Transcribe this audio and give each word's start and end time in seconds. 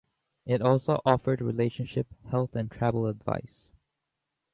It 0.47 0.63
also 0.63 0.99
offered 1.05 1.41
relationship, 1.41 2.07
health 2.31 2.55
and 2.55 2.71
travel 2.71 3.05
advice. 3.05 3.69